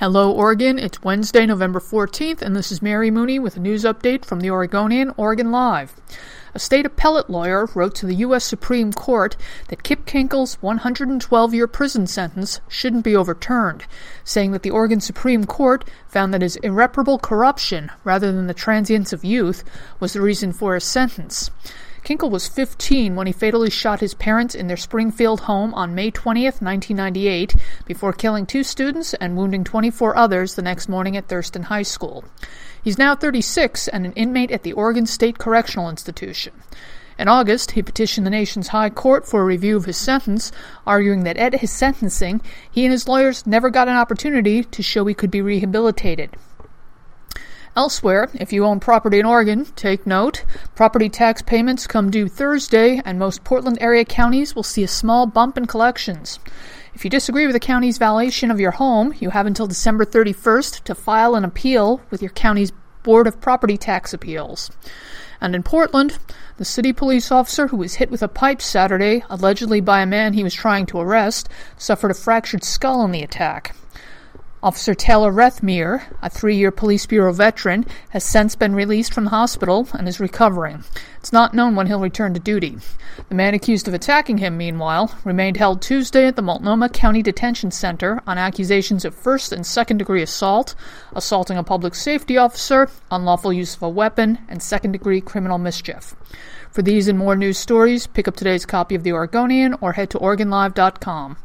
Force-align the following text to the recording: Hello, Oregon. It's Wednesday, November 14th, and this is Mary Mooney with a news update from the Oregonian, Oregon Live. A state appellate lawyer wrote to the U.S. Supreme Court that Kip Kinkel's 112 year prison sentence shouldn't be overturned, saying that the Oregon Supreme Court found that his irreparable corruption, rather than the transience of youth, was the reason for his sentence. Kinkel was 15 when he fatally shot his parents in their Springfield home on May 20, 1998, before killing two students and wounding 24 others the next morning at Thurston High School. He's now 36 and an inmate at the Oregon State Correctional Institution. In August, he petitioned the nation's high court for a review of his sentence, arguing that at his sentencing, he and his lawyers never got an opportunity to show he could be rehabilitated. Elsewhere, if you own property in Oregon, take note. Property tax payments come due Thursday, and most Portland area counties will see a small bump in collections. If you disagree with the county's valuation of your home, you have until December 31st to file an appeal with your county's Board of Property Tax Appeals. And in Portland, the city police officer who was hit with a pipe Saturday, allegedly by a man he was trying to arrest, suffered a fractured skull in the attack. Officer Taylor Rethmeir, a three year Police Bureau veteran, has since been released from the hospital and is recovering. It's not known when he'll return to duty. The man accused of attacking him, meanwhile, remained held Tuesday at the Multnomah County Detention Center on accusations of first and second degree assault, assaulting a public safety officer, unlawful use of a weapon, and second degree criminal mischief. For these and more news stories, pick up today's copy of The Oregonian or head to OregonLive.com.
Hello, 0.00 0.30
Oregon. 0.30 0.78
It's 0.78 1.02
Wednesday, 1.02 1.44
November 1.44 1.80
14th, 1.80 2.40
and 2.40 2.54
this 2.54 2.70
is 2.70 2.80
Mary 2.80 3.10
Mooney 3.10 3.40
with 3.40 3.56
a 3.56 3.60
news 3.60 3.82
update 3.82 4.24
from 4.24 4.38
the 4.38 4.48
Oregonian, 4.48 5.12
Oregon 5.16 5.50
Live. 5.50 5.92
A 6.54 6.60
state 6.60 6.86
appellate 6.86 7.28
lawyer 7.28 7.66
wrote 7.74 7.96
to 7.96 8.06
the 8.06 8.14
U.S. 8.14 8.44
Supreme 8.44 8.92
Court 8.92 9.36
that 9.70 9.82
Kip 9.82 10.06
Kinkel's 10.06 10.54
112 10.62 11.52
year 11.52 11.66
prison 11.66 12.06
sentence 12.06 12.60
shouldn't 12.68 13.02
be 13.02 13.16
overturned, 13.16 13.86
saying 14.22 14.52
that 14.52 14.62
the 14.62 14.70
Oregon 14.70 15.00
Supreme 15.00 15.44
Court 15.44 15.84
found 16.06 16.32
that 16.32 16.42
his 16.42 16.54
irreparable 16.58 17.18
corruption, 17.18 17.90
rather 18.04 18.30
than 18.30 18.46
the 18.46 18.54
transience 18.54 19.12
of 19.12 19.24
youth, 19.24 19.64
was 19.98 20.12
the 20.12 20.20
reason 20.20 20.52
for 20.52 20.74
his 20.74 20.84
sentence. 20.84 21.50
Kinkel 22.08 22.30
was 22.30 22.48
15 22.48 23.16
when 23.16 23.26
he 23.26 23.34
fatally 23.34 23.68
shot 23.68 24.00
his 24.00 24.14
parents 24.14 24.54
in 24.54 24.66
their 24.66 24.78
Springfield 24.78 25.40
home 25.40 25.74
on 25.74 25.94
May 25.94 26.10
20, 26.10 26.42
1998, 26.44 27.54
before 27.84 28.14
killing 28.14 28.46
two 28.46 28.64
students 28.64 29.12
and 29.12 29.36
wounding 29.36 29.62
24 29.62 30.16
others 30.16 30.54
the 30.54 30.62
next 30.62 30.88
morning 30.88 31.18
at 31.18 31.28
Thurston 31.28 31.64
High 31.64 31.82
School. 31.82 32.24
He's 32.82 32.96
now 32.96 33.14
36 33.14 33.88
and 33.88 34.06
an 34.06 34.14
inmate 34.14 34.50
at 34.50 34.62
the 34.62 34.72
Oregon 34.72 35.04
State 35.04 35.36
Correctional 35.36 35.90
Institution. 35.90 36.54
In 37.18 37.28
August, 37.28 37.72
he 37.72 37.82
petitioned 37.82 38.26
the 38.26 38.30
nation's 38.30 38.68
high 38.68 38.88
court 38.88 39.28
for 39.28 39.42
a 39.42 39.44
review 39.44 39.76
of 39.76 39.84
his 39.84 39.98
sentence, 39.98 40.50
arguing 40.86 41.24
that 41.24 41.36
at 41.36 41.60
his 41.60 41.70
sentencing, 41.70 42.40
he 42.70 42.86
and 42.86 42.92
his 42.92 43.06
lawyers 43.06 43.46
never 43.46 43.68
got 43.68 43.86
an 43.86 43.96
opportunity 43.96 44.64
to 44.64 44.82
show 44.82 45.04
he 45.04 45.12
could 45.12 45.30
be 45.30 45.42
rehabilitated. 45.42 46.30
Elsewhere, 47.78 48.28
if 48.34 48.52
you 48.52 48.64
own 48.64 48.80
property 48.80 49.20
in 49.20 49.24
Oregon, 49.24 49.64
take 49.76 50.04
note. 50.04 50.44
Property 50.74 51.08
tax 51.08 51.42
payments 51.42 51.86
come 51.86 52.10
due 52.10 52.26
Thursday, 52.26 53.00
and 53.04 53.20
most 53.20 53.44
Portland 53.44 53.78
area 53.80 54.04
counties 54.04 54.56
will 54.56 54.64
see 54.64 54.82
a 54.82 54.88
small 54.88 55.26
bump 55.26 55.56
in 55.56 55.64
collections. 55.66 56.40
If 56.92 57.04
you 57.04 57.10
disagree 57.10 57.46
with 57.46 57.52
the 57.52 57.60
county's 57.60 57.96
valuation 57.96 58.50
of 58.50 58.58
your 58.58 58.72
home, 58.72 59.14
you 59.20 59.30
have 59.30 59.46
until 59.46 59.68
December 59.68 60.04
31st 60.04 60.82
to 60.82 60.94
file 60.96 61.36
an 61.36 61.44
appeal 61.44 62.00
with 62.10 62.20
your 62.20 62.32
county's 62.32 62.72
Board 63.04 63.28
of 63.28 63.40
Property 63.40 63.76
Tax 63.76 64.12
Appeals. 64.12 64.72
And 65.40 65.54
in 65.54 65.62
Portland, 65.62 66.18
the 66.56 66.64
city 66.64 66.92
police 66.92 67.30
officer 67.30 67.68
who 67.68 67.76
was 67.76 67.94
hit 67.94 68.10
with 68.10 68.24
a 68.24 68.28
pipe 68.28 68.60
Saturday, 68.60 69.22
allegedly 69.30 69.80
by 69.80 70.00
a 70.00 70.06
man 70.06 70.32
he 70.32 70.42
was 70.42 70.52
trying 70.52 70.86
to 70.86 70.98
arrest, 70.98 71.48
suffered 71.76 72.10
a 72.10 72.14
fractured 72.14 72.64
skull 72.64 73.04
in 73.04 73.12
the 73.12 73.22
attack. 73.22 73.76
Officer 74.60 74.92
Taylor 74.92 75.30
Rethmeir, 75.30 76.02
a 76.20 76.28
three 76.28 76.56
year 76.56 76.72
Police 76.72 77.06
Bureau 77.06 77.32
veteran, 77.32 77.86
has 78.10 78.24
since 78.24 78.56
been 78.56 78.74
released 78.74 79.14
from 79.14 79.22
the 79.24 79.30
hospital 79.30 79.88
and 79.92 80.08
is 80.08 80.18
recovering. 80.18 80.82
It's 81.18 81.32
not 81.32 81.54
known 81.54 81.76
when 81.76 81.86
he'll 81.86 82.00
return 82.00 82.34
to 82.34 82.40
duty. 82.40 82.76
The 83.28 83.36
man 83.36 83.54
accused 83.54 83.86
of 83.86 83.94
attacking 83.94 84.38
him, 84.38 84.56
meanwhile, 84.56 85.14
remained 85.24 85.58
held 85.58 85.80
Tuesday 85.80 86.26
at 86.26 86.34
the 86.34 86.42
Multnomah 86.42 86.88
County 86.88 87.22
Detention 87.22 87.70
Center 87.70 88.20
on 88.26 88.36
accusations 88.36 89.04
of 89.04 89.14
first 89.14 89.52
and 89.52 89.64
second 89.64 89.98
degree 89.98 90.22
assault, 90.22 90.74
assaulting 91.14 91.56
a 91.56 91.62
public 91.62 91.94
safety 91.94 92.36
officer, 92.36 92.90
unlawful 93.12 93.52
use 93.52 93.76
of 93.76 93.82
a 93.84 93.88
weapon, 93.88 94.38
and 94.48 94.60
second 94.60 94.90
degree 94.90 95.20
criminal 95.20 95.58
mischief. 95.58 96.16
For 96.72 96.82
these 96.82 97.06
and 97.06 97.16
more 97.16 97.36
news 97.36 97.58
stories, 97.58 98.08
pick 98.08 98.26
up 98.26 98.34
today's 98.34 98.66
copy 98.66 98.96
of 98.96 99.04
The 99.04 99.12
Oregonian 99.12 99.76
or 99.80 99.92
head 99.92 100.10
to 100.10 100.18
OregonLive.com. 100.18 101.36